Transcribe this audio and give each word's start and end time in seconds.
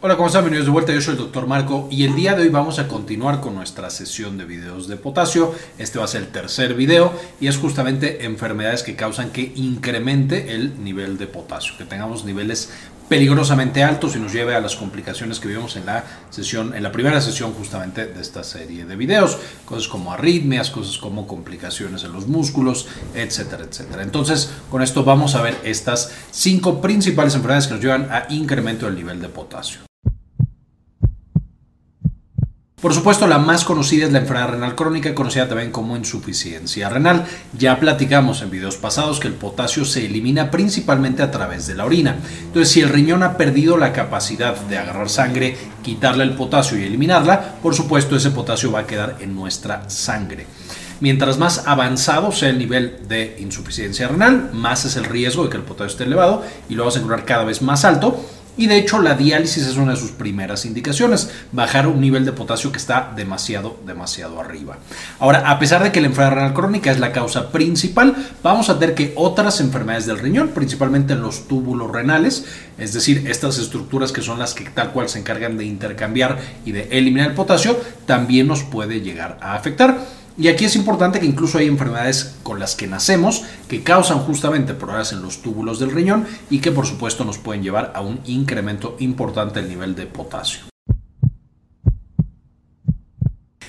Hola, 0.00 0.14
¿cómo 0.14 0.28
están? 0.28 0.42
Bienvenidos 0.42 0.66
de 0.66 0.70
vuelta. 0.70 0.92
Yo 0.92 1.00
soy 1.00 1.14
el 1.14 1.18
Dr. 1.18 1.48
Marco 1.48 1.88
y 1.90 2.04
el 2.04 2.14
día 2.14 2.36
de 2.36 2.42
hoy 2.42 2.50
vamos 2.50 2.78
a 2.78 2.86
continuar 2.86 3.40
con 3.40 3.56
nuestra 3.56 3.90
sesión 3.90 4.38
de 4.38 4.44
videos 4.44 4.86
de 4.86 4.96
potasio. 4.96 5.52
Este 5.76 5.98
va 5.98 6.04
a 6.04 6.08
ser 6.08 6.22
el 6.22 6.28
tercer 6.28 6.74
video 6.74 7.12
y 7.40 7.48
es 7.48 7.56
justamente 7.56 8.24
enfermedades 8.24 8.84
que 8.84 8.94
causan 8.94 9.30
que 9.30 9.52
incremente 9.56 10.54
el 10.54 10.84
nivel 10.84 11.18
de 11.18 11.26
potasio, 11.26 11.74
que 11.76 11.84
tengamos 11.84 12.24
niveles 12.24 12.70
peligrosamente 13.08 13.82
altos 13.82 14.14
y 14.14 14.20
nos 14.20 14.32
lleve 14.32 14.54
a 14.54 14.60
las 14.60 14.76
complicaciones 14.76 15.40
que 15.40 15.48
vimos 15.48 15.74
en 15.74 15.86
la 15.86 16.04
sesión, 16.30 16.76
en 16.76 16.84
la 16.84 16.92
primera 16.92 17.20
sesión 17.20 17.52
justamente 17.54 18.06
de 18.06 18.20
esta 18.20 18.44
serie 18.44 18.84
de 18.84 18.94
videos, 18.94 19.36
cosas 19.64 19.88
como 19.88 20.12
arritmias, 20.12 20.70
cosas 20.70 20.98
como 20.98 21.26
complicaciones 21.26 22.04
en 22.04 22.12
los 22.12 22.28
músculos, 22.28 22.86
etcétera, 23.16 23.64
etcétera. 23.64 24.04
Entonces, 24.04 24.48
con 24.70 24.80
esto 24.80 25.02
vamos 25.02 25.34
a 25.34 25.42
ver 25.42 25.56
estas 25.64 26.12
cinco 26.30 26.80
principales 26.80 27.34
enfermedades 27.34 27.66
que 27.66 27.74
nos 27.74 27.82
llevan 27.82 28.08
a 28.12 28.26
incremento 28.28 28.86
del 28.86 28.94
nivel 28.94 29.20
de 29.20 29.28
potasio. 29.28 29.87
Por 32.80 32.94
supuesto, 32.94 33.26
la 33.26 33.38
más 33.38 33.64
conocida 33.64 34.06
es 34.06 34.12
la 34.12 34.20
enfermedad 34.20 34.50
renal 34.50 34.76
crónica, 34.76 35.12
conocida 35.12 35.48
también 35.48 35.72
como 35.72 35.96
insuficiencia 35.96 36.88
renal. 36.88 37.26
Ya 37.58 37.80
platicamos 37.80 38.40
en 38.40 38.50
videos 38.52 38.76
pasados 38.76 39.18
que 39.18 39.26
el 39.26 39.34
potasio 39.34 39.84
se 39.84 40.06
elimina 40.06 40.52
principalmente 40.52 41.24
a 41.24 41.32
través 41.32 41.66
de 41.66 41.74
la 41.74 41.84
orina. 41.84 42.14
Entonces, 42.40 42.70
si 42.70 42.80
el 42.80 42.90
riñón 42.90 43.24
ha 43.24 43.36
perdido 43.36 43.78
la 43.78 43.92
capacidad 43.92 44.56
de 44.56 44.78
agarrar 44.78 45.08
sangre, 45.08 45.56
quitarle 45.82 46.22
el 46.22 46.36
potasio 46.36 46.78
y 46.78 46.84
eliminarla, 46.84 47.56
por 47.60 47.74
supuesto 47.74 48.14
ese 48.14 48.30
potasio 48.30 48.70
va 48.70 48.80
a 48.80 48.86
quedar 48.86 49.16
en 49.18 49.34
nuestra 49.34 49.90
sangre. 49.90 50.46
Mientras 51.00 51.36
más 51.36 51.66
avanzado 51.66 52.30
sea 52.30 52.50
el 52.50 52.58
nivel 52.58 53.08
de 53.08 53.38
insuficiencia 53.40 54.06
renal, 54.06 54.50
más 54.52 54.84
es 54.84 54.94
el 54.94 55.04
riesgo 55.04 55.42
de 55.42 55.50
que 55.50 55.56
el 55.56 55.64
potasio 55.64 55.92
esté 55.92 56.04
elevado 56.04 56.44
y 56.68 56.74
lo 56.74 56.82
vamos 56.82 56.94
a 56.94 56.98
encontrar 56.98 57.24
cada 57.24 57.44
vez 57.44 57.60
más 57.60 57.84
alto 57.84 58.24
y 58.58 58.66
de 58.66 58.76
hecho 58.76 58.98
la 58.98 59.14
diálisis 59.14 59.66
es 59.66 59.76
una 59.76 59.92
de 59.92 60.00
sus 60.00 60.10
primeras 60.10 60.66
indicaciones, 60.66 61.30
bajar 61.52 61.86
un 61.86 62.00
nivel 62.00 62.26
de 62.26 62.32
potasio 62.32 62.70
que 62.70 62.78
está 62.78 63.12
demasiado, 63.16 63.78
demasiado 63.86 64.40
arriba. 64.40 64.76
Ahora, 65.20 65.50
a 65.50 65.58
pesar 65.58 65.82
de 65.82 65.92
que 65.92 66.00
la 66.00 66.08
enfermedad 66.08 66.34
renal 66.34 66.54
crónica 66.54 66.90
es 66.90 66.98
la 66.98 67.12
causa 67.12 67.50
principal, 67.50 68.14
vamos 68.42 68.68
a 68.68 68.74
ver 68.74 68.94
que 68.94 69.12
otras 69.16 69.60
enfermedades 69.60 70.06
del 70.06 70.18
riñón, 70.18 70.48
principalmente 70.48 71.14
en 71.14 71.22
los 71.22 71.48
túbulos 71.48 71.90
renales, 71.90 72.44
es 72.76 72.92
decir, 72.92 73.24
estas 73.28 73.58
estructuras 73.58 74.12
que 74.12 74.22
son 74.22 74.38
las 74.38 74.54
que 74.54 74.68
tal 74.68 74.90
cual 74.90 75.08
se 75.08 75.20
encargan 75.20 75.56
de 75.56 75.64
intercambiar 75.64 76.38
y 76.64 76.72
de 76.72 76.88
eliminar 76.90 77.30
el 77.30 77.36
potasio, 77.36 77.80
también 78.06 78.48
nos 78.48 78.64
puede 78.64 79.00
llegar 79.00 79.38
a 79.40 79.54
afectar. 79.54 80.17
Y 80.38 80.46
aquí 80.46 80.64
es 80.64 80.76
importante 80.76 81.18
que 81.18 81.26
incluso 81.26 81.58
hay 81.58 81.66
enfermedades 81.66 82.36
con 82.44 82.60
las 82.60 82.76
que 82.76 82.86
nacemos 82.86 83.42
que 83.66 83.82
causan 83.82 84.20
justamente 84.20 84.72
problemas 84.72 85.12
en 85.12 85.20
los 85.20 85.42
túbulos 85.42 85.80
del 85.80 85.90
riñón 85.90 86.26
y 86.48 86.60
que 86.60 86.70
por 86.70 86.86
supuesto 86.86 87.24
nos 87.24 87.38
pueden 87.38 87.64
llevar 87.64 87.90
a 87.96 88.02
un 88.02 88.20
incremento 88.24 88.94
importante 89.00 89.60
del 89.60 89.68
nivel 89.68 89.96
de 89.96 90.06
potasio. 90.06 90.67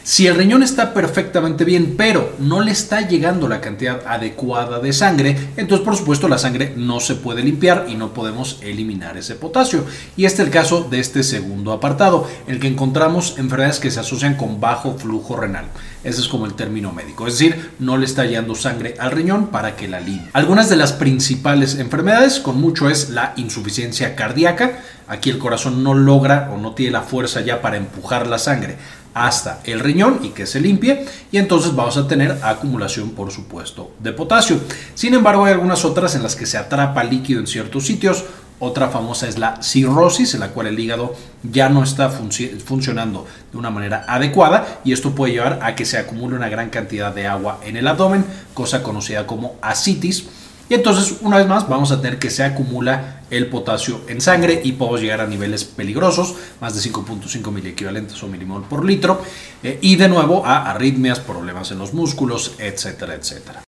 Si 0.10 0.26
el 0.26 0.34
riñón 0.34 0.64
está 0.64 0.96
perfectamente 0.96 1.64
bien, 1.64 1.94
pero 1.96 2.34
no 2.40 2.62
le 2.62 2.72
está 2.72 3.08
llegando 3.08 3.48
la 3.48 3.62
cantidad 3.62 4.02
adecuada 4.08 4.80
de 4.80 4.92
sangre, 4.92 5.38
entonces 5.56 5.86
por 5.86 5.96
supuesto 5.96 6.28
la 6.28 6.40
sangre 6.40 6.74
no 6.76 7.00
se 7.00 7.14
puede 7.14 7.44
limpiar 7.44 7.86
y 7.88 7.94
no 7.94 8.12
podemos 8.12 8.58
eliminar 8.64 9.18
ese 9.18 9.36
potasio. 9.36 9.86
Y 10.18 10.26
este 10.26 10.42
es 10.42 10.48
el 10.48 10.52
caso 10.52 10.88
de 10.90 11.00
este 11.00 11.22
segundo 11.22 11.74
apartado, 11.74 12.28
el 12.48 12.60
que 12.60 12.68
encontramos 12.68 13.36
enfermedades 13.38 13.78
que 13.78 13.92
se 13.92 14.00
asocian 14.00 14.34
con 14.34 14.60
bajo 14.60 14.98
flujo 14.98 15.36
renal. 15.36 15.66
Ese 16.04 16.22
es 16.22 16.28
como 16.28 16.48
el 16.48 16.56
término 16.56 16.92
médico, 16.92 17.28
es 17.28 17.38
decir, 17.38 17.74
no 17.78 17.96
le 17.96 18.06
está 18.06 18.26
llegando 18.26 18.56
sangre 18.56 18.96
al 18.98 19.12
riñón 19.12 19.50
para 19.50 19.76
que 19.76 19.88
la 19.88 20.00
limpie. 20.00 20.32
Algunas 20.34 20.70
de 20.70 20.76
las 20.76 20.92
principales 20.92 21.76
enfermedades, 21.76 22.40
con 22.40 22.60
mucho, 22.60 22.90
es 22.90 23.12
la 23.12 23.34
insuficiencia 23.38 24.16
cardíaca. 24.16 24.80
Aquí 25.10 25.32
el 25.32 25.40
corazón 25.40 25.84
no 25.84 25.96
logra 25.96 26.52
o 26.54 26.58
no 26.58 26.74
tiene 26.74 26.92
la 26.92 27.02
fuerza 27.02 27.42
ya 27.42 27.62
para 27.62 27.78
empujar 27.78 28.28
la 28.28 28.38
sangre 28.38 28.78
hasta 29.16 29.60
el 29.64 29.80
riñón 29.80 30.20
y 30.22 30.30
que 30.30 30.46
se 30.46 30.62
limpie 30.62 31.04
y 31.32 31.38
entonces 31.38 31.76
vamos 31.76 31.98
a 31.98 32.08
tener 32.08 32.38
acumulación 32.44 33.10
por 33.10 33.32
supuesto 33.32 33.92
de 34.00 34.14
potasio. 34.14 34.60
Sin 34.94 35.16
embargo 35.16 35.46
hay 35.46 35.54
algunas 35.54 35.84
otras 35.84 36.14
en 36.14 36.22
las 36.22 36.36
que 36.36 36.46
se 36.46 36.60
atrapa 36.60 37.04
líquido 37.04 37.40
en 37.40 37.48
ciertos 37.48 37.88
sitios. 37.88 38.24
Otra 38.60 38.90
famosa 38.90 39.28
es 39.28 39.40
la 39.40 39.64
cirrosis, 39.64 40.34
en 40.34 40.42
la 40.42 40.50
cual 40.50 40.68
el 40.68 40.80
hígado 40.80 41.16
ya 41.44 41.70
no 41.70 41.82
está 41.82 42.10
funcionando 42.10 43.26
de 43.52 43.58
una 43.58 43.72
manera 43.72 44.06
adecuada 44.08 44.82
y 44.84 44.92
esto 44.92 45.16
puede 45.16 45.34
llevar 45.34 45.60
a 45.64 45.76
que 45.76 45.86
se 45.86 45.98
acumule 45.98 46.36
una 46.36 46.50
gran 46.50 46.70
cantidad 46.70 47.16
de 47.16 47.26
agua 47.26 47.60
en 47.64 47.78
el 47.78 47.88
abdomen, 47.88 48.26
cosa 48.54 48.84
conocida 48.84 49.26
como 49.26 49.56
ascitis 49.62 50.28
y 50.70 50.76
entonces, 50.76 51.18
una 51.22 51.38
vez 51.38 51.48
más, 51.48 51.68
vamos 51.68 51.92
a 51.92 52.00
tener 52.00 52.20
que 52.20 52.30
se 52.30 52.44
acumula 52.44 53.19
el 53.30 53.48
potasio 53.48 54.02
en 54.08 54.22
sangre 54.22 54.62
y 54.64 54.74
podemos 54.74 55.02
llegar 55.02 55.22
a 55.22 55.28
niveles 55.28 55.64
peligrosos, 55.64 56.36
más 56.60 56.76
de 56.76 56.90
5.5 56.90 57.52
miliequivalentes 57.52 58.22
o 58.24 58.28
milimol 58.28 58.64
por 58.64 58.86
litro, 58.86 59.22
eh, 59.64 59.80
y 59.82 59.96
de 59.96 60.10
nuevo 60.10 60.46
a 60.46 60.70
arritmias, 60.70 61.20
problemas 61.20 61.72
en 61.72 61.80
los 61.80 61.94
músculos, 61.94 62.56
etcétera, 62.60 63.16
etcétera. 63.16 63.69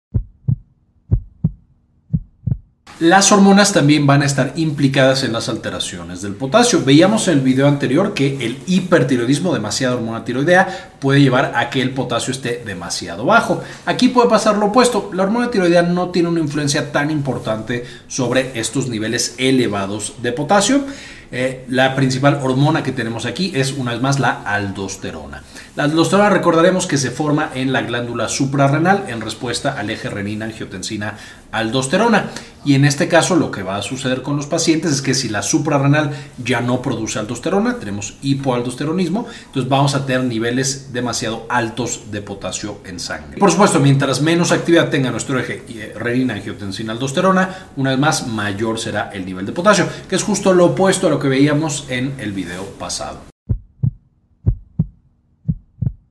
Las 3.01 3.33
hormonas 3.33 3.73
también 3.73 4.07
van 4.07 4.21
a 4.21 4.27
estar 4.27 4.53
implicadas 4.57 5.25
en 5.25 5.33
las 5.33 5.49
alteraciones 5.49 6.21
del 6.21 6.35
potasio. 6.35 6.85
Veíamos 6.85 7.29
en 7.29 7.39
el 7.39 7.41
video 7.41 7.67
anterior 7.67 8.13
que 8.13 8.45
el 8.45 8.59
hipertiroidismo, 8.67 9.55
demasiada 9.55 9.95
hormona 9.95 10.23
tiroidea, 10.23 10.91
puede 11.01 11.23
llevar 11.23 11.53
a 11.57 11.71
que 11.71 11.81
el 11.81 11.93
potasio 11.93 12.31
esté 12.31 12.63
demasiado 12.63 13.25
bajo. 13.25 13.63
Aquí 13.87 14.09
puede 14.09 14.29
pasar 14.29 14.59
lo 14.59 14.67
opuesto. 14.67 15.09
La 15.15 15.23
hormona 15.23 15.51
tiroidea 15.51 15.81
no 15.81 16.11
tiene 16.11 16.29
una 16.29 16.41
influencia 16.41 16.93
tan 16.93 17.11
importante 17.11 17.87
sobre 18.07 18.51
estos 18.61 18.89
niveles 18.89 19.35
elevados 19.39 20.17
de 20.21 20.33
potasio. 20.33 20.85
Eh, 21.33 21.65
la 21.69 21.95
principal 21.95 22.41
hormona 22.43 22.83
que 22.83 22.93
tenemos 22.93 23.25
aquí 23.25 23.53
es 23.55 23.73
una 23.73 23.93
vez 23.93 24.03
más 24.03 24.19
la 24.19 24.43
aldosterona. 24.43 25.43
La 25.77 25.85
aldosterona 25.85 26.29
recordaremos 26.31 26.87
que 26.87 26.99
se 26.99 27.13
forma 27.13 27.51
en 27.55 27.73
la 27.73 27.83
glándula 27.83 28.29
suprarrenal 28.29 29.05
en 29.09 29.21
respuesta 29.21 29.79
al 29.79 29.91
eje 29.91 30.11
renina-angiotensina 30.11 31.15
aldosterona. 31.53 32.31
Y 32.63 32.75
en 32.75 32.85
este 32.85 33.09
caso 33.09 33.37
lo 33.37 33.51
que 33.51 33.63
va 33.63 33.77
a 33.77 33.83
suceder 33.83 34.21
con 34.21 34.37
los 34.37 34.47
pacientes 34.47 34.93
es 34.93 35.01
que 35.01 35.15
si 35.15 35.31
la 35.31 35.43
suprarrenal 35.43 36.11
ya 36.45 36.61
no 36.61 36.83
produce 36.83 37.19
aldosterona, 37.19 37.79
tenemos 37.79 38.17
hipoaldosteronismo, 38.21 39.27
entonces 39.47 39.69
vamos 39.69 39.95
a 39.95 40.05
tener 40.05 40.25
niveles 40.25 40.93
demasiado 40.93 41.47
altos 41.49 42.11
de 42.11 42.21
potasio 42.21 42.81
en 42.85 43.01
sangre. 43.01 43.39
Por 43.39 43.51
supuesto, 43.51 43.81
mientras 43.81 44.21
menos 44.21 44.53
actividad 44.53 44.91
tenga 44.91 45.11
nuestro 45.11 45.39
eje 45.39 45.65
eh, 45.69 45.95
renina-angiotensina-aldosterona, 45.97 47.71
una 47.77 47.91
vez 47.91 47.99
más 47.99 48.27
mayor 48.27 48.79
será 48.79 49.11
el 49.15 49.25
nivel 49.25 49.47
de 49.47 49.53
potasio, 49.53 49.87
que 50.09 50.17
es 50.17 50.23
justo 50.23 50.53
lo 50.53 50.67
opuesto 50.67 51.07
a 51.07 51.11
lo 51.11 51.19
que 51.21 51.29
veíamos 51.29 51.87
en 51.89 52.15
el 52.19 52.33
video 52.33 52.65
pasado. 52.79 53.21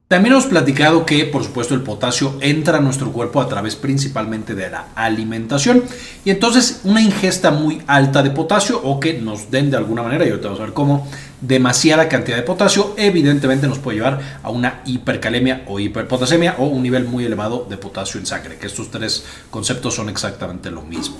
También 0.10 0.34
hemos 0.34 0.48
platicado 0.48 1.06
que, 1.06 1.26
por 1.26 1.44
supuesto, 1.44 1.76
el 1.76 1.84
potasio 1.84 2.36
entra 2.42 2.80
a 2.80 2.82
nuestro 2.82 3.12
cuerpo 3.12 3.42
a 3.42 3.48
través 3.48 3.76
principalmente 3.76 4.56
de 4.56 4.68
la 4.68 4.88
alimentación. 4.96 5.84
Y 6.26 6.32
entonces 6.32 6.82
una 6.84 7.00
ingesta 7.00 7.52
muy 7.52 7.84
alta 7.86 8.24
de 8.24 8.32
potasio 8.32 8.82
o 8.84 9.00
que 9.00 9.14
nos 9.22 9.52
den 9.52 9.70
de 9.70 9.78
alguna 9.78 10.02
manera, 10.02 10.26
y 10.26 10.30
ahorita 10.30 10.48
vamos 10.48 10.62
a 10.62 10.66
ver 10.66 10.74
cómo, 10.74 11.08
demasiada 11.42 12.10
cantidad 12.10 12.38
de 12.38 12.42
potasio, 12.42 12.96
evidentemente 12.98 13.68
nos 13.68 13.78
puede 13.78 13.98
llevar 13.98 14.40
a 14.42 14.50
una 14.50 14.82
hipercalemia 14.84 15.62
o 15.68 15.80
hiperpotasemia 15.80 16.56
o 16.58 16.66
un 16.66 16.82
nivel 16.82 17.04
muy 17.04 17.26
elevado 17.26 17.68
de 17.70 17.78
potasio 17.78 18.20
en 18.20 18.26
sangre, 18.26 18.58
que 18.58 18.66
estos 18.66 18.90
tres 18.90 19.24
conceptos 19.52 19.94
son 19.94 20.10
exactamente 20.10 20.72
lo 20.72 20.82
mismo. 20.82 21.18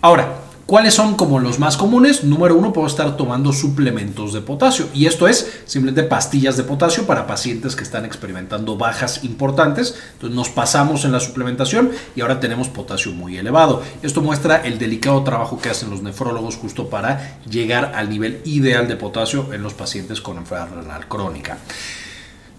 Ahora, 0.00 0.42
¿Cuáles 0.66 0.94
son 0.94 1.14
como 1.14 1.38
los 1.38 1.60
más 1.60 1.76
comunes? 1.76 2.24
Número 2.24 2.56
uno, 2.56 2.72
puedo 2.72 2.88
estar 2.88 3.16
tomando 3.16 3.52
suplementos 3.52 4.32
de 4.32 4.40
potasio. 4.40 4.88
Y 4.92 5.06
esto 5.06 5.28
es 5.28 5.60
simplemente 5.64 6.02
pastillas 6.02 6.56
de 6.56 6.64
potasio 6.64 7.06
para 7.06 7.28
pacientes 7.28 7.76
que 7.76 7.84
están 7.84 8.04
experimentando 8.04 8.76
bajas 8.76 9.22
importantes. 9.22 9.94
Entonces 10.14 10.34
nos 10.34 10.48
pasamos 10.48 11.04
en 11.04 11.12
la 11.12 11.20
suplementación 11.20 11.92
y 12.16 12.20
ahora 12.20 12.40
tenemos 12.40 12.68
potasio 12.68 13.12
muy 13.12 13.38
elevado. 13.38 13.80
Esto 14.02 14.22
muestra 14.22 14.56
el 14.56 14.80
delicado 14.80 15.22
trabajo 15.22 15.60
que 15.60 15.70
hacen 15.70 15.88
los 15.88 16.02
nefrólogos 16.02 16.56
justo 16.56 16.90
para 16.90 17.38
llegar 17.48 17.92
al 17.94 18.10
nivel 18.10 18.40
ideal 18.44 18.88
de 18.88 18.96
potasio 18.96 19.52
en 19.52 19.62
los 19.62 19.72
pacientes 19.72 20.20
con 20.20 20.36
enfermedad 20.36 20.74
renal 20.74 21.06
crónica. 21.06 21.58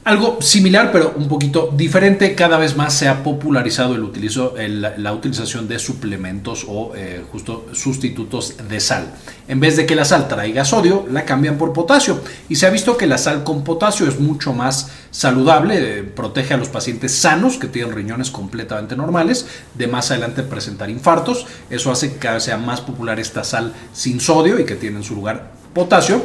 Algo 0.07 0.41
similar, 0.41 0.89
pero 0.93 1.15
un 1.17 1.27
poquito 1.27 1.69
diferente, 1.75 2.33
cada 2.33 2.57
vez 2.57 2.77
más 2.77 2.93
se 2.93 3.09
ha 3.09 3.23
popularizado 3.23 3.93
el 3.93 4.81
la 5.03 5.11
utilización 5.11 5.67
de 5.67 5.79
suplementos 5.79 6.65
o 6.65 6.93
eh, 6.95 7.25
justo 7.29 7.65
sustitutos 7.73 8.55
de 8.69 8.79
sal. 8.79 9.13
En 9.49 9.59
vez 9.59 9.75
de 9.75 9.85
que 9.85 9.97
la 9.97 10.05
sal 10.05 10.29
traiga 10.29 10.63
sodio, 10.63 11.05
la 11.11 11.25
cambian 11.25 11.57
por 11.57 11.73
potasio. 11.73 12.21
Y 12.47 12.55
se 12.55 12.65
ha 12.65 12.69
visto 12.69 12.95
que 12.95 13.05
la 13.05 13.17
sal 13.17 13.43
con 13.43 13.65
potasio 13.65 14.07
es 14.07 14.17
mucho 14.17 14.53
más 14.53 14.91
saludable, 15.11 15.75
eh, 15.99 16.03
protege 16.03 16.53
a 16.53 16.57
los 16.57 16.69
pacientes 16.69 17.13
sanos 17.13 17.57
que 17.57 17.67
tienen 17.67 17.93
riñones 17.93 18.31
completamente 18.31 18.95
normales 18.95 19.45
de 19.73 19.87
más 19.87 20.09
adelante 20.11 20.41
presentar 20.41 20.89
infartos. 20.89 21.47
Eso 21.69 21.91
hace 21.91 22.15
que 22.15 22.39
sea 22.39 22.57
más 22.57 22.79
popular 22.79 23.19
esta 23.19 23.43
sal 23.43 23.73
sin 23.91 24.21
sodio 24.21 24.57
y 24.57 24.63
que 24.63 24.75
tiene 24.75 24.99
en 24.99 25.03
su 25.03 25.15
lugar 25.15 25.51
potasio 25.73 26.23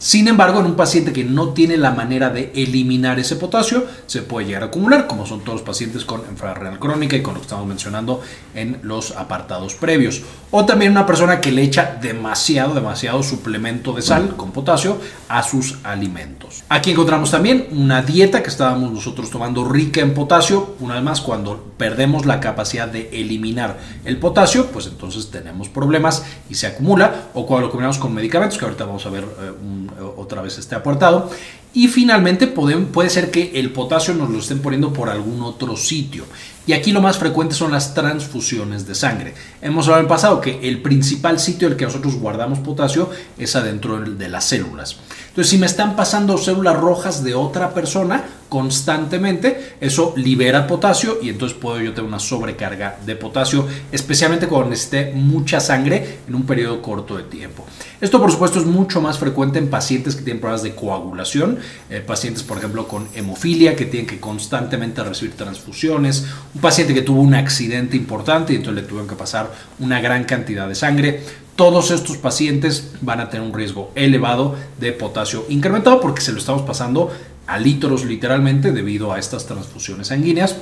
Sin 0.00 0.28
embargo, 0.28 0.60
en 0.60 0.64
un 0.64 0.76
paciente 0.76 1.12
que 1.12 1.24
no 1.24 1.50
tiene 1.50 1.76
la 1.76 1.90
manera 1.90 2.30
de 2.30 2.50
eliminar 2.54 3.18
ese 3.18 3.36
potasio, 3.36 3.84
se 4.06 4.22
puede 4.22 4.46
llegar 4.46 4.62
a 4.62 4.66
acumular, 4.66 5.06
como 5.06 5.26
son 5.26 5.40
todos 5.40 5.58
los 5.58 5.66
pacientes 5.66 6.06
con 6.06 6.22
enfermedad 6.22 6.56
renal 6.56 6.78
crónica 6.78 7.16
y 7.16 7.22
con 7.22 7.34
lo 7.34 7.40
que 7.40 7.44
estamos 7.44 7.66
mencionando 7.66 8.22
en 8.54 8.78
los 8.82 9.10
apartados 9.10 9.74
previos. 9.74 10.22
O 10.52 10.64
también 10.64 10.92
una 10.92 11.04
persona 11.04 11.38
que 11.42 11.52
le 11.52 11.62
echa 11.62 11.98
demasiado, 12.00 12.72
demasiado 12.72 13.22
suplemento 13.22 13.92
de 13.92 14.00
sal 14.00 14.36
con 14.36 14.52
potasio 14.52 14.96
a 15.28 15.42
sus 15.42 15.76
alimentos. 15.84 16.64
Aquí 16.70 16.92
encontramos 16.92 17.30
también 17.30 17.68
una 17.70 18.00
dieta 18.00 18.42
que 18.42 18.48
estábamos 18.48 18.90
nosotros 18.90 19.28
tomando 19.28 19.68
rica 19.68 20.00
en 20.00 20.14
potasio. 20.14 20.76
Una 20.80 20.94
vez 20.94 21.04
más, 21.04 21.20
cuando 21.20 21.62
perdemos 21.76 22.24
la 22.24 22.40
capacidad 22.40 22.88
de 22.88 23.10
eliminar 23.12 23.78
el 24.06 24.16
potasio, 24.16 24.68
pues 24.68 24.86
entonces 24.86 25.30
tenemos 25.30 25.68
problemas 25.68 26.24
y 26.48 26.54
se 26.54 26.68
acumula. 26.68 27.28
O 27.34 27.44
cuando 27.44 27.66
lo 27.66 27.70
combinamos 27.70 27.98
con 27.98 28.14
medicamentos, 28.14 28.58
que 28.58 28.64
ahorita 28.64 28.86
vamos 28.86 29.04
a 29.04 29.10
ver 29.10 29.24
eh, 29.24 29.52
un 29.62 29.89
otra 30.16 30.42
vez 30.42 30.58
esté 30.58 30.74
apartado. 30.74 31.30
Y 31.72 31.86
finalmente 31.86 32.48
puede, 32.48 33.10
ser 33.10 33.30
que 33.30 33.52
el 33.54 33.72
potasio 33.72 34.12
nos 34.14 34.28
lo 34.28 34.40
estén 34.40 34.58
poniendo 34.58 34.92
por 34.92 35.08
algún 35.08 35.40
otro 35.42 35.76
sitio. 35.76 36.24
Y 36.66 36.72
aquí 36.72 36.90
lo 36.90 37.00
más 37.00 37.18
frecuente 37.18 37.54
son 37.54 37.70
las 37.70 37.94
transfusiones 37.94 38.86
de 38.88 38.96
sangre. 38.96 39.34
Hemos 39.62 39.86
hablado 39.86 40.02
en 40.02 40.08
pasado 40.08 40.40
que 40.40 40.68
el 40.68 40.82
principal 40.82 41.38
sitio 41.38 41.68
en 41.68 41.72
el 41.72 41.78
que 41.78 41.84
nosotros 41.84 42.16
guardamos 42.16 42.58
potasio 42.58 43.08
es 43.38 43.54
adentro 43.54 44.00
de 44.00 44.28
las 44.28 44.44
células. 44.44 44.96
Entonces, 45.28 45.48
si 45.48 45.58
me 45.58 45.66
están 45.66 45.94
pasando 45.94 46.38
células 46.38 46.76
rojas 46.76 47.22
de 47.22 47.34
otra 47.34 47.72
persona 47.72 48.24
constantemente, 48.50 49.76
eso 49.80 50.12
libera 50.16 50.66
potasio 50.66 51.18
y 51.22 51.30
entonces 51.30 51.56
puedo 51.56 51.80
yo 51.80 51.94
tener 51.94 52.06
una 52.06 52.18
sobrecarga 52.18 52.98
de 53.06 53.16
potasio, 53.16 53.66
especialmente 53.92 54.48
cuando 54.48 54.70
necesite 54.70 55.12
mucha 55.14 55.60
sangre 55.60 56.18
en 56.28 56.34
un 56.34 56.42
periodo 56.42 56.82
corto 56.82 57.16
de 57.16 57.22
tiempo. 57.22 57.64
Esto, 58.00 58.20
por 58.20 58.30
supuesto, 58.30 58.58
es 58.58 58.66
mucho 58.66 59.00
más 59.00 59.18
frecuente 59.18 59.58
en 59.58 59.70
pacientes 59.70 60.16
que 60.16 60.22
tienen 60.22 60.40
problemas 60.40 60.62
de 60.62 60.74
coagulación, 60.74 61.58
eh, 61.88 62.02
pacientes, 62.04 62.42
por 62.42 62.58
ejemplo, 62.58 62.88
con 62.88 63.08
hemofilia, 63.14 63.76
que 63.76 63.86
tienen 63.86 64.08
que 64.08 64.18
constantemente 64.18 65.02
recibir 65.04 65.34
transfusiones, 65.36 66.26
un 66.54 66.60
paciente 66.60 66.92
que 66.92 67.02
tuvo 67.02 67.22
un 67.22 67.34
accidente 67.34 67.96
importante 67.96 68.52
y 68.52 68.56
entonces 68.56 68.82
le 68.82 68.88
tuvieron 68.88 69.08
que 69.08 69.14
pasar 69.16 69.52
una 69.78 70.00
gran 70.00 70.24
cantidad 70.24 70.66
de 70.66 70.74
sangre. 70.74 71.22
Todos 71.54 71.90
estos 71.90 72.16
pacientes 72.16 72.92
van 73.02 73.20
a 73.20 73.28
tener 73.28 73.46
un 73.46 73.52
riesgo 73.52 73.92
elevado 73.94 74.56
de 74.80 74.92
potasio 74.92 75.44
incrementado 75.50 76.00
porque 76.00 76.22
se 76.22 76.32
lo 76.32 76.38
estamos 76.38 76.62
pasando 76.62 77.10
a 77.50 77.58
litros 77.58 78.04
literalmente 78.04 78.70
debido 78.70 79.12
a 79.12 79.18
estas 79.18 79.44
transfusiones 79.46 80.06
sanguíneas. 80.06 80.56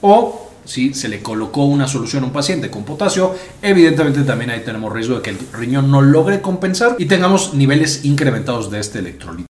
O 0.00 0.50
si 0.64 0.94
se 0.94 1.08
le 1.08 1.20
colocó 1.20 1.64
una 1.64 1.88
solución 1.88 2.22
a 2.22 2.26
un 2.26 2.32
paciente 2.32 2.70
con 2.70 2.84
potasio, 2.84 3.34
evidentemente 3.60 4.22
también 4.22 4.50
ahí 4.50 4.60
tenemos 4.64 4.92
riesgo 4.92 5.16
de 5.16 5.22
que 5.22 5.30
el 5.30 5.38
riñón 5.52 5.90
no 5.90 6.00
logre 6.00 6.40
compensar 6.40 6.94
y 6.98 7.06
tengamos 7.06 7.54
niveles 7.54 8.04
incrementados 8.04 8.70
de 8.70 8.78
este 8.78 9.00
electrolito. 9.00 9.47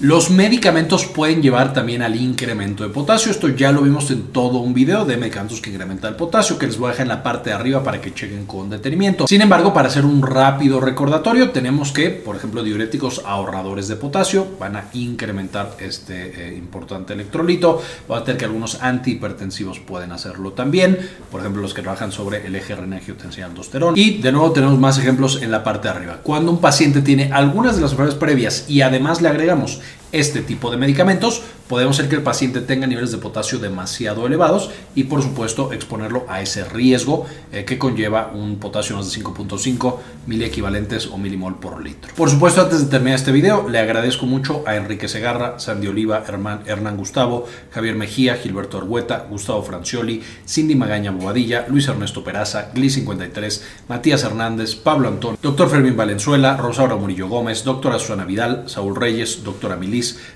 Los 0.00 0.30
medicamentos 0.30 1.04
pueden 1.04 1.42
llevar 1.42 1.74
también 1.74 2.00
al 2.00 2.16
incremento 2.16 2.84
de 2.84 2.88
potasio. 2.88 3.30
Esto 3.30 3.48
ya 3.48 3.70
lo 3.70 3.82
vimos 3.82 4.10
en 4.10 4.28
todo 4.28 4.60
un 4.60 4.72
video 4.72 5.04
de 5.04 5.18
medicamentos 5.18 5.60
que 5.60 5.68
incrementan 5.68 6.12
el 6.12 6.16
potasio, 6.16 6.58
que 6.58 6.64
les 6.64 6.78
voy 6.78 6.88
a 6.88 6.92
dejar 6.92 7.04
en 7.04 7.10
la 7.10 7.22
parte 7.22 7.50
de 7.50 7.56
arriba 7.56 7.84
para 7.84 8.00
que 8.00 8.14
chequen 8.14 8.46
con 8.46 8.70
detenimiento. 8.70 9.26
Sin 9.26 9.42
embargo, 9.42 9.74
para 9.74 9.88
hacer 9.88 10.06
un 10.06 10.22
rápido 10.22 10.80
recordatorio, 10.80 11.50
tenemos 11.50 11.92
que, 11.92 12.08
por 12.08 12.34
ejemplo, 12.34 12.62
diuréticos 12.62 13.20
ahorradores 13.26 13.88
de 13.88 13.96
potasio 13.96 14.46
van 14.58 14.76
a 14.76 14.84
incrementar 14.94 15.76
este 15.80 16.48
eh, 16.48 16.56
importante 16.56 17.12
electrolito. 17.12 17.82
Va 18.10 18.20
a 18.20 18.24
tener 18.24 18.38
que 18.38 18.46
algunos 18.46 18.82
antihipertensivos 18.82 19.80
pueden 19.80 20.12
hacerlo 20.12 20.52
también. 20.52 20.98
Por 21.30 21.40
ejemplo, 21.40 21.60
los 21.60 21.74
que 21.74 21.82
trabajan 21.82 22.10
sobre 22.10 22.46
el 22.46 22.56
eje 22.56 22.74
renina-angiotensina 22.74 23.48
aldosterona. 23.48 23.98
Y 23.98 24.16
de 24.22 24.32
nuevo 24.32 24.50
tenemos 24.52 24.78
más 24.78 24.96
ejemplos 24.96 25.42
en 25.42 25.50
la 25.50 25.62
parte 25.62 25.88
de 25.88 25.94
arriba. 25.94 26.20
Cuando 26.22 26.52
un 26.52 26.60
paciente 26.62 27.02
tiene 27.02 27.30
algunas 27.34 27.76
de 27.76 27.82
las 27.82 27.90
enfermedades 27.90 28.18
previas 28.18 28.64
y 28.66 28.80
además 28.80 29.20
le 29.20 29.28
agregamos 29.28 29.82
este 30.12 30.40
tipo 30.40 30.70
de 30.70 30.76
medicamentos, 30.76 31.42
podemos 31.70 31.96
ser 31.96 32.08
que 32.08 32.16
el 32.16 32.22
paciente 32.22 32.60
tenga 32.60 32.88
niveles 32.88 33.12
de 33.12 33.18
potasio 33.18 33.60
demasiado 33.60 34.26
elevados 34.26 34.70
y 34.96 35.04
por 35.04 35.22
supuesto 35.22 35.72
exponerlo 35.72 36.24
a 36.28 36.42
ese 36.42 36.64
riesgo 36.64 37.26
eh, 37.52 37.64
que 37.64 37.78
conlleva 37.78 38.32
un 38.34 38.58
potasio 38.58 38.96
más 38.96 39.12
de 39.12 39.22
5.5 39.22 39.98
miliequivalentes 40.26 41.06
o 41.06 41.16
milimol 41.16 41.60
por 41.60 41.80
litro. 41.82 42.12
Por 42.16 42.28
supuesto, 42.28 42.62
antes 42.62 42.80
de 42.80 42.90
terminar 42.90 43.14
este 43.14 43.30
video, 43.30 43.68
le 43.68 43.78
agradezco 43.78 44.26
mucho 44.26 44.64
a 44.66 44.74
Enrique 44.74 45.06
Segarra, 45.06 45.60
Sandy 45.60 45.86
Oliva, 45.86 46.24
Hernán 46.26 46.96
Gustavo, 46.96 47.46
Javier 47.70 47.94
Mejía, 47.94 48.34
Gilberto 48.34 48.78
Argueta, 48.78 49.26
Gustavo 49.30 49.62
Francioli, 49.62 50.22
Cindy 50.48 50.74
Magaña 50.74 51.12
Bobadilla, 51.12 51.66
Luis 51.68 51.86
Ernesto 51.86 52.24
Peraza, 52.24 52.72
Gli53, 52.74 53.62
Matías 53.88 54.24
Hernández, 54.24 54.74
Pablo 54.74 55.06
Antón, 55.06 55.38
Doctor 55.40 55.70
Fermín 55.70 55.96
Valenzuela, 55.96 56.56
Rosaura 56.56 56.96
Murillo 56.96 57.28
Gómez, 57.28 57.62
Doctora 57.62 58.00
Susana 58.00 58.24
Vidal, 58.24 58.64
Saúl 58.68 58.96
Reyes, 58.96 59.44
Doctora 59.44 59.76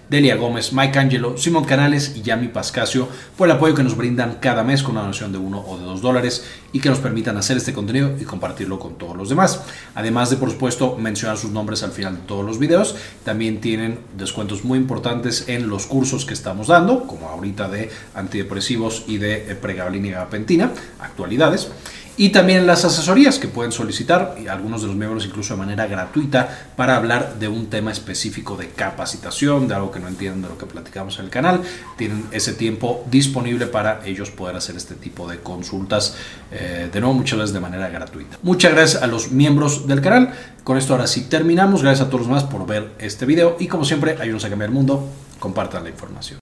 Delia 0.09 0.37
Gómez, 0.37 0.73
Mike 0.73 0.99
Angelo, 0.99 1.37
Simón 1.37 1.65
Canales 1.65 2.13
y 2.17 2.23
Yami 2.23 2.49
Pascasio 2.49 3.09
por 3.37 3.49
el 3.49 3.57
apoyo 3.57 3.75
que 3.75 3.83
nos 3.83 3.97
brindan 3.97 4.39
cada 4.41 4.63
mes 4.63 4.83
con 4.83 4.93
una 4.93 5.03
donación 5.03 5.33
de 5.33 5.39
uno 5.39 5.65
o 5.67 5.79
de 5.79 5.85
dos 5.85 6.03
dólares 6.03 6.45
y 6.73 6.81
que 6.81 6.89
nos 6.89 6.99
permitan 6.99 7.37
hacer 7.37 7.57
este 7.57 7.73
contenido 7.73 8.15
y 8.21 8.25
compartirlo 8.25 8.79
con 8.79 8.97
todos 8.99 9.17
los 9.17 9.29
demás. 9.29 9.63
Además 9.95 10.31
de, 10.31 10.37
por 10.37 10.51
supuesto, 10.51 10.97
mencionar 10.97 11.39
sus 11.39 11.51
nombres 11.51 11.83
al 11.83 11.93
final 11.93 12.17
de 12.17 12.23
todos 12.23 12.45
los 12.45 12.59
videos, 12.59 12.97
también 13.25 13.61
tienen 13.61 13.99
descuentos 14.17 14.65
muy 14.65 14.79
importantes 14.79 15.49
en 15.49 15.69
los 15.69 15.87
cursos 15.87 16.25
que 16.25 16.35
estamos 16.35 16.69
dando, 16.69 17.07
como 17.07 17.29
ahorita 17.29 17.69
de 17.69 17.91
antidepresivos 18.15 19.05
y 19.07 19.19
de 19.19 19.57
pregabalina 19.61 20.09
y 20.09 20.11
gabapentina, 20.11 20.73
actualidades 21.01 21.71
y 22.17 22.31
también 22.31 22.67
las 22.67 22.85
asesorías 22.85 23.39
que 23.39 23.49
pueden 23.49 23.73
solicitar, 23.73 24.37
y 24.43 24.47
algunos 24.47 24.83
de 24.83 24.89
los 24.89 24.97
miembros 24.97 25.27
incluso 25.27 25.55
de 25.55 25.59
manera 25.59 25.87
gratuita, 25.87 26.69
para 26.77 26.97
hablar 26.97 27.39
de 27.39 27.49
un 27.49 27.67
tema 27.67 27.91
específico 27.91 28.57
de 28.57 28.69
capacitación, 28.69 29.67
de 29.69 29.75
algo 29.75 29.91
que 29.91 30.01
no 30.01 30.09
entienden 30.09 30.43
de 30.43 30.49
lo 30.49 30.59
que 30.59 30.67
platicamos 30.67 31.19
en 31.19 31.25
el 31.25 31.31
canal. 31.31 31.63
Tienen 31.97 32.27
ese 32.31 32.55
tiempo 32.55 33.05
disponible 33.11 33.67
para 33.67 34.01
ellos 34.05 34.31
poder 34.31 34.57
hacer 34.57 34.77
este 34.77 34.95
tipo 34.95 35.29
de 35.29 35.41
consultas, 35.41 36.17
eh, 36.53 36.89
de 36.93 37.01
nuevo 37.01 37.15
muchas 37.15 37.39
veces 37.39 37.53
de 37.53 37.61
manera 37.61 37.89
gratuita. 37.89 38.39
Muchas 38.43 38.73
gracias 38.73 39.03
a 39.03 39.07
los 39.07 39.33
miembros 39.33 39.87
del 39.87 40.01
canal. 40.01 40.33
Con 40.63 40.79
esto 40.79 40.95
ahora 40.95 41.07
sí 41.07 41.23
terminamos. 41.23 41.83
Gracias 41.83 42.07
a 42.07 42.11
todos 42.11 42.27
demás 42.27 42.45
por 42.45 42.67
ver 42.67 42.93
este 42.99 43.27
video 43.27 43.57
y 43.59 43.67
como 43.67 43.85
siempre, 43.85 44.13
ayúdenos 44.13 44.45
a 44.45 44.51
cambiar 44.51 44.71
el 44.71 44.75
mundo. 44.75 45.09
Compartan 45.39 45.85
la 45.85 45.91
información. 45.91 46.33